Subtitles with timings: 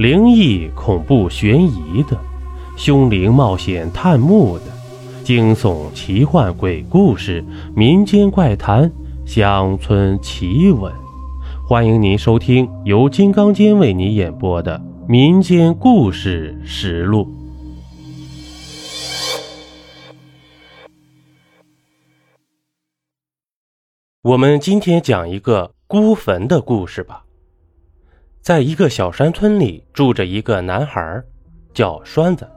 [0.00, 2.18] 灵异、恐怖、悬疑的，
[2.74, 4.64] 凶灵冒险探墓的，
[5.22, 7.44] 惊悚、奇幻、鬼故事、
[7.76, 8.90] 民间怪谈、
[9.26, 10.90] 乡村奇闻，
[11.68, 17.26] 欢迎您收听由金刚间为你演播的《民间故事实录》。
[24.22, 27.24] 我们今天讲一个孤坟的故事吧。
[28.40, 31.22] 在一个小山村里，住着一个男孩，
[31.74, 32.48] 叫栓子。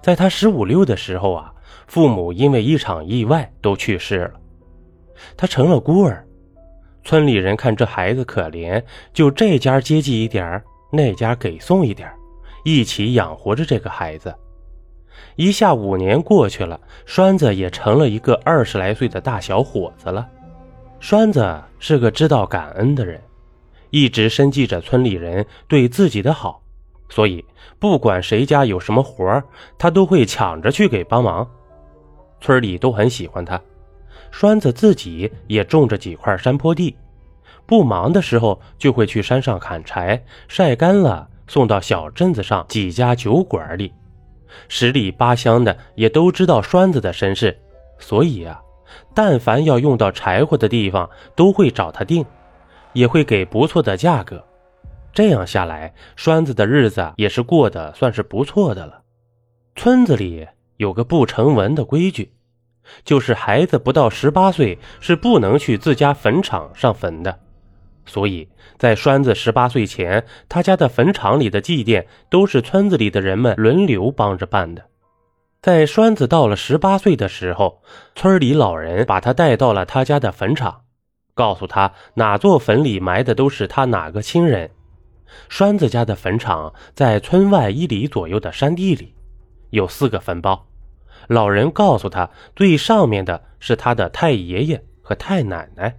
[0.00, 1.52] 在他十五六的时候啊，
[1.86, 4.32] 父母因为一场意外都去世了，
[5.36, 6.26] 他成了孤儿。
[7.02, 12.10] 村里人看这孩子可怜，就这家接济一点那家给送一点
[12.64, 14.34] 一起养活着这个孩子。
[15.36, 20.26] 一下五年过去了，栓子也成了一个二十来岁的大小伙子了。
[20.98, 23.20] 栓子是个知道感恩的人。
[23.94, 26.60] 一直深记着村里人对自己的好，
[27.08, 27.44] 所以
[27.78, 29.40] 不管谁家有什么活
[29.78, 31.48] 他都会抢着去给帮忙。
[32.40, 33.60] 村里都很喜欢他。
[34.32, 36.96] 栓子自己也种着几块山坡地，
[37.66, 43.92] 不忙的时候就会去山上砍柴，晒干了送到小镇子上几家酒馆里。
[44.66, 47.56] 十里八乡的也都知道栓子的身世，
[48.00, 48.60] 所以啊，
[49.14, 52.26] 但凡要用到柴火的地方，都会找他订。
[52.94, 54.42] 也会给不错的价格，
[55.12, 59.02] 这样下来，栓子的日子也是过得算是不错的了。
[59.76, 60.46] 村子里
[60.78, 62.32] 有个不成文的规矩，
[63.04, 67.40] 就是孩子不到十八岁是不能去自家坟场上坟的。
[68.06, 68.48] 所以
[68.78, 74.84] 在栓子十八岁前，他家的坟场里的祭奠都是村子里的人们轮流帮着办的。
[75.62, 77.82] 在栓子到了十八岁的时候，
[78.14, 80.83] 村里老人把他带到了他家的坟场。
[81.34, 84.70] 告诉他哪座坟里埋的都是他哪个亲人。
[85.48, 89.12] 栓子家的坟场在村外一里左右的山地里，
[89.70, 90.66] 有四个坟包。
[91.26, 95.98] 老人告诉他，最上面的是他的太爷爷和太奶奶，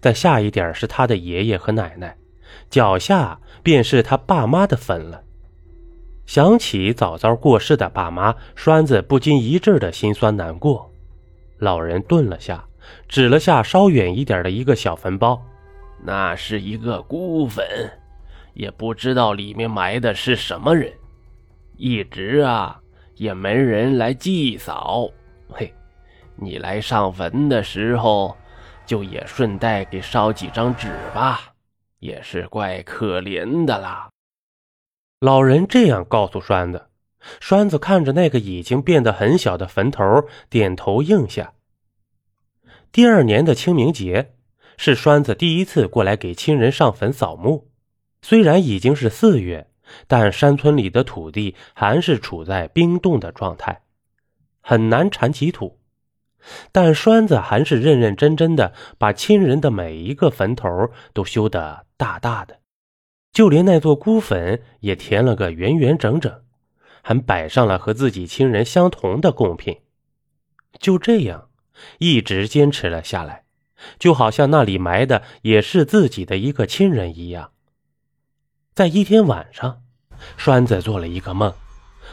[0.00, 2.16] 再下一点是他的爷爷和奶奶，
[2.70, 5.22] 脚下便是他爸妈的坟了。
[6.24, 10.92] 想起早早过世的爸妈，栓子不禁一阵的心酸难过。
[11.58, 12.64] 老人顿了下。
[13.08, 15.42] 指了下稍远一点的一个小坟包，
[16.02, 17.64] 那是一个孤坟，
[18.54, 20.92] 也不知道里面埋的是什么人，
[21.76, 22.80] 一直啊
[23.16, 25.08] 也没人来祭扫。
[25.48, 25.72] 嘿，
[26.36, 28.36] 你来上坟的时候，
[28.84, 31.40] 就也顺带给烧几张纸吧，
[31.98, 34.08] 也是怪可怜的啦。
[35.20, 36.88] 老人这样告诉栓子，
[37.38, 40.04] 栓子看着那个已经变得很小的坟头，
[40.50, 41.52] 点头应下。
[42.92, 44.34] 第二年的清明节，
[44.76, 47.70] 是栓子第一次过来给亲人上坟扫墓。
[48.20, 49.70] 虽然已经是四月，
[50.06, 53.80] 但山村里的土地还是处在冰冻的状态，
[54.60, 55.78] 很难铲起土。
[56.70, 62.60] 但栓子还是认认真真的把亲人的每一个坟头都修得大大的，
[63.32, 66.42] 就连那座孤坟也填了个圆圆整整，
[67.00, 69.78] 还摆上了和自己亲人相同的贡品。
[70.78, 71.48] 就这样。
[71.98, 73.44] 一直坚持了下来，
[73.98, 77.50] 就好像那里埋的也是自己的一个亲人一样。
[78.74, 79.82] 在一天晚上，
[80.36, 81.52] 栓子做了一个梦，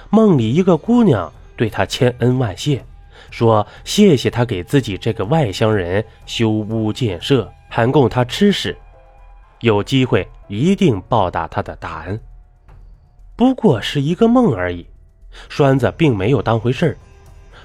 [0.10, 2.84] 梦里一个姑娘对他千恩万谢，
[3.32, 8.76] 说谢谢他给自己这个外乡人修屋建设，还供他吃食，
[9.62, 12.20] 有机会一定报答他的大恩。
[13.36, 14.86] 不过是一个梦而已，
[15.48, 16.98] 栓子并没有当回事儿。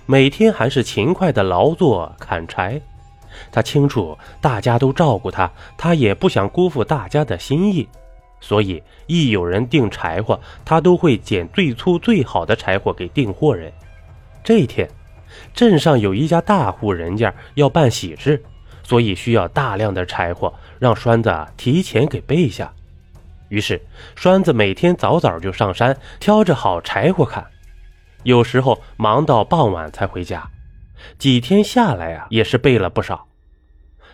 [0.06, 2.80] 每天还是勤快的劳作砍柴，
[3.50, 7.88] 他清楚大家都照顾他，他也不想辜负大家的心意，
[8.38, 13.72] 所以一有人订柴火，他都会捡最粗最好的柴火给订货人。
[14.42, 14.86] 这一天，
[15.54, 18.42] 镇上有一家大户人家要办喜事，
[18.82, 22.70] 所以需要大量的柴火，让栓子提前给备下。
[23.48, 23.80] 于是，
[24.14, 27.42] 栓子每天早早就上山，挑着好柴火砍。
[28.24, 30.50] 有时候忙到傍晚才回家，
[31.18, 33.26] 几天下来呀，也是备了不少。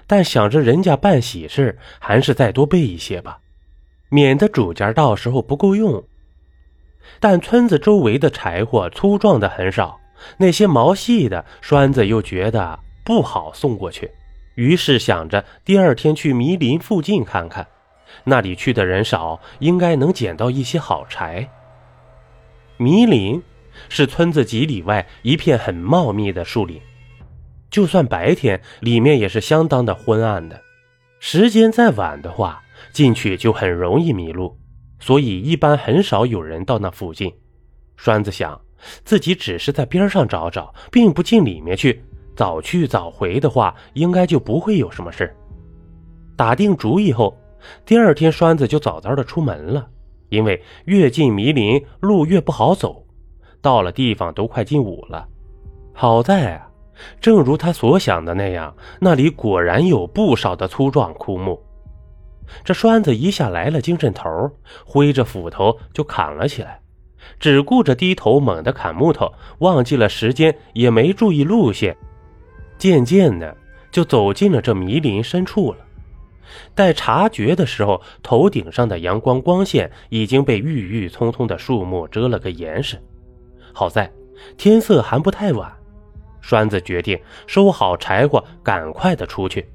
[0.07, 3.39] 但想着人家办喜事，还是再多备一些吧，
[4.09, 6.05] 免得主家到时候不够用。
[7.21, 10.01] 但村子周围的柴火粗壮的很少，
[10.39, 14.11] 那些毛细的栓子又觉得不好送过去，
[14.57, 17.67] 于是想着第二天去迷林附近看看，
[18.25, 21.49] 那里去的人少，应该能捡到一些好柴。
[22.77, 23.41] 迷林。
[23.88, 26.81] 是村子几里外一片很茂密的树林，
[27.71, 30.61] 就算白天，里面也是相当的昏暗的。
[31.19, 32.62] 时间再晚的话，
[32.93, 34.56] 进去就很容易迷路。
[34.99, 37.32] 所以一般很少有人到那附近。
[37.97, 38.61] 栓子想，
[39.05, 42.03] 自己只是在边上找找，并不进里面去，
[42.37, 45.35] 早去早回的话，应该就不会有什么事
[46.37, 47.37] 打定主意后，
[47.85, 49.88] 第二天栓子就早早的出门了，
[50.31, 53.06] 因为越进迷林，路越不好走。
[53.62, 55.27] 到了地方都快进午了，
[55.93, 56.69] 好在啊，
[57.21, 61.62] 正如他所想的那样，那里果然有不少的粗壮枯木。
[62.65, 64.51] 这栓子一下来了精神头，
[64.85, 66.81] 挥着斧头就砍了起来，
[67.39, 71.97] 只顾着低头猛地砍木头，忘记了时间，也没注意路线。
[72.77, 73.57] 渐渐的
[73.93, 75.79] 就走进了这迷林深处了。
[76.75, 83.01] 待察觉的时候，头顶上的阳光光线已经被郁郁葱葱的树木遮了个严实。
[83.73, 84.11] 好在
[84.57, 85.71] 天色还不太晚，
[86.41, 89.69] 栓子决定收好柴火，赶快的出去。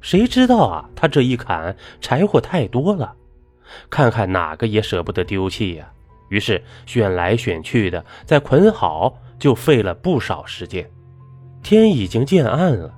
[0.00, 3.14] 谁知道啊，他这一砍柴火太多了，
[3.90, 5.90] 看看哪个也舍不得丢弃呀。
[6.28, 10.88] 于是选来选去的，再捆好，就费了不少时间。
[11.62, 12.94] 天已经渐暗了，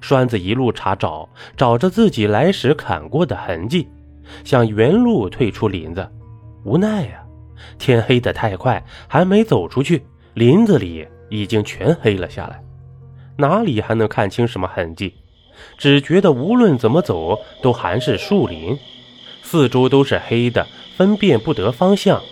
[0.00, 3.88] 栓子一路查找，找着自己来时砍过的痕迹，
[4.44, 6.08] 想原路退出林子，
[6.64, 7.22] 无奈呀，
[7.78, 12.62] 天黑得太快，还没走出去，林子里已经全黑了下来，
[13.36, 15.14] 哪里还能看清什么痕迹？
[15.76, 18.78] 只觉得无论怎么走都还是树林，
[19.42, 20.66] 四周都是黑的，
[20.96, 22.22] 分辨不得方向。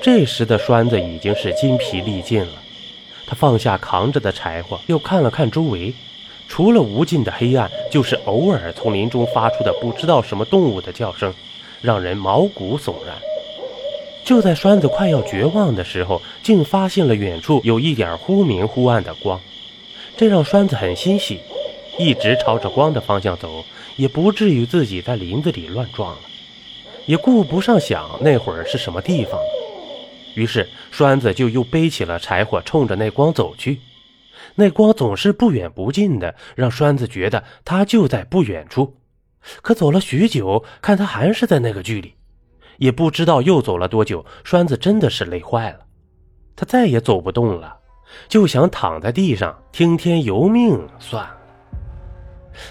[0.00, 2.52] 这时的栓子已经是筋疲力尽了，
[3.26, 5.94] 他放下扛着的柴火，又看了看周围，
[6.48, 11.32] 除了无尽的黑暗，就是偶尔从林中发出的不知道什么动物的叫声，
[11.80, 13.14] 让人毛骨悚然。
[14.28, 19.40] 就在栓子快要绝望的时候，竟发现了远处有一点忽明忽暗的光，
[20.18, 21.40] 这让栓子很欣喜。
[21.98, 23.64] 一直朝着光的方向走，
[23.96, 26.18] 也不至于自己在林子里乱撞了，
[27.06, 29.48] 也顾不上想那会儿是什么地方了。
[30.34, 33.80] 于是栓子就又背起了柴火，冲着那光走去。
[34.56, 38.98] 那光总是不远不近的，让栓子觉得他就在不远处。
[39.62, 42.12] 可走了许久，看他还是在那个距离，
[42.78, 45.80] 也不知道又走了多久，栓子真的是累坏了，
[46.56, 47.76] 他再也走不动了，
[48.28, 51.36] 就想躺在地上听天由命算了。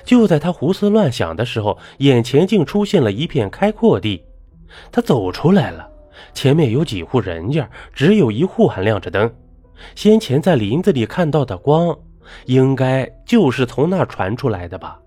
[0.04, 4.21] 就在他胡思乱想的时候，眼前竟出现了一片开阔地。
[4.92, 5.89] 他走出来了，
[6.33, 9.33] 前面有几户人家，只有一户还亮着灯。
[9.95, 11.98] 先前在林子里看到的光，
[12.45, 15.00] 应该就是从那传出来的吧？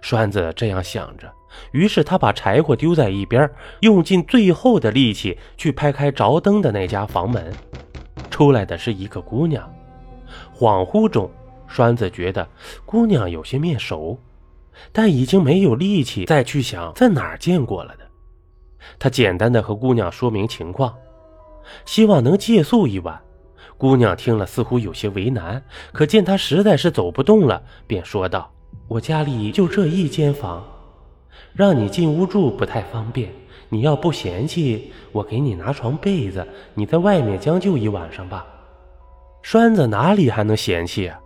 [0.00, 1.28] 栓子这样想着，
[1.72, 3.50] 于是他把柴火丢在一边，
[3.80, 7.52] 用尽最后的力气去拍开着灯的那家房门。
[8.30, 9.72] 出来的是一个姑娘，
[10.54, 11.30] 恍惚中。
[11.68, 12.48] 栓子觉得
[12.84, 14.16] 姑娘有些面熟，
[14.92, 18.04] 但已经没有力气再去想在哪儿见过了的。
[19.00, 20.94] 他简单的和姑娘说明情况，
[21.84, 23.20] 希望能借宿一晚。
[23.76, 25.60] 姑娘听了似乎有些为难，
[25.92, 28.50] 可见他实在是走不动了，便说道
[28.86, 30.64] ：“我家里就这一间房，
[31.56, 33.30] 让你进屋住不太方便。
[33.68, 38.46] 你要不嫌弃，我给你拿床被子，你在外面将就一晚上吧。”
[39.42, 41.18] 栓子哪里还能嫌弃啊？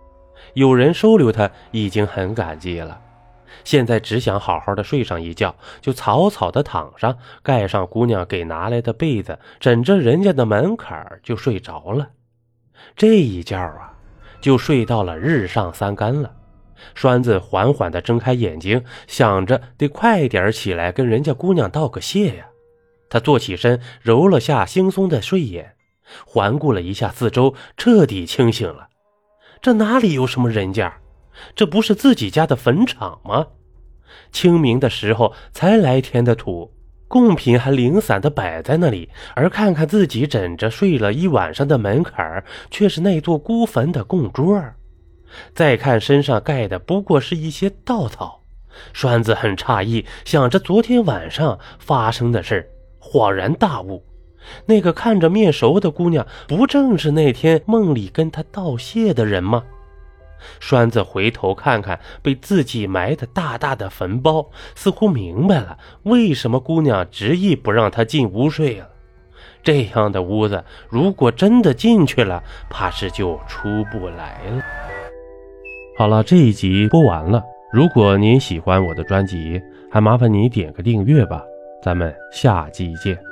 [0.53, 2.99] 有人收留他已经很感激了，
[3.63, 12.09] 现在只想好好的睡上一觉，就草草的躺上，盖上姑娘给拿来的被子，枕着人家的门槛就睡着了。
[12.95, 13.93] 这一觉啊，
[14.39, 16.31] 就睡到了日上三竿了。
[16.95, 22.47] 栓子缓缓的睁开眼睛，想着得快点起来跟人家姑娘道个谢呀。
[23.09, 25.75] 他坐起身，揉了下惺忪的睡眼，
[26.25, 28.87] 环顾了一下四周，彻底清醒了。
[29.61, 30.93] 这哪里有什么人家？
[31.55, 33.47] 这不是自己家的坟场吗？
[34.31, 36.71] 清明的时候才来填的土，
[37.07, 44.61] 贡品还零散的摆在那里，而看看自己枕着睡了一晚上的门槛却是那座孤坟的供桌
[45.53, 48.41] 再看身上盖的不过是一些稻草，
[48.93, 52.69] 栓子很诧异，想着昨天晚上发生的事
[52.99, 54.03] 恍然大悟。
[54.65, 59.63] 那个看着面熟的姑娘，不正是那天梦里跟他道谢的人吗？
[60.59, 68.89] 栓子回头看看被自己埋的大大的坟包，似乎明白了为什么姑娘执意不让他进屋睡了。
[69.61, 74.90] 这样的屋子，如果真的进去了，怕是就出不来了。
[76.01, 77.43] 好了，这一集播完了。
[77.71, 81.43] 如果您喜欢我的专辑，还麻烦您点个订阅吧。
[81.79, 83.30] 咱们下集见。